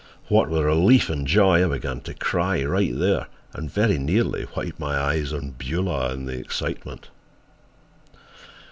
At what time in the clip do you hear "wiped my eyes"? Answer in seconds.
4.57-5.31